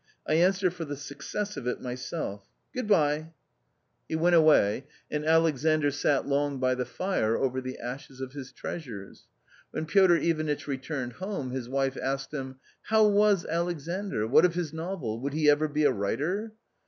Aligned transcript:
I 0.25 0.33
answer 0.33 0.71
for 0.71 0.83
the 0.83 0.97
success 0.97 1.57
of 1.57 1.67
it 1.67 1.79
myself. 1.79 2.49
Good 2.73 2.87
bye." 2.87 3.13
A 3.13 3.13
COMMON 3.13 3.33
STORY 3.35 4.15
171 4.15 4.15
He 4.15 4.15
went 4.15 4.35
away, 4.35 4.87
and 5.11 5.25
Alexandr 5.27 5.91
sat 5.91 6.25
long 6.27 6.59
by 6.59 6.73
the 6.73 6.87
fire 6.87 7.37
over 7.37 7.61
the 7.61 7.77
ashes 7.77 8.19
of 8.19 8.31
his 8.33 8.51
treasures. 8.51 9.27
When 9.69 9.85
Piotr 9.85 10.15
Ivanitch 10.15 10.65
returned 10.67 11.13
home, 11.13 11.51
his 11.51 11.69
wife 11.69 11.97
asked 12.01 12.33
him:" 12.33 12.55
How 12.89 13.07
was 13.07 13.45
Alexandr, 13.45 14.25
what 14.27 14.43
of 14.43 14.55
his 14.55 14.73
novel, 14.73 15.19
would 15.21 15.33
he 15.33 15.47
ever 15.51 15.67
be 15.67 15.83
a 15.83 15.91
writer 15.91 16.53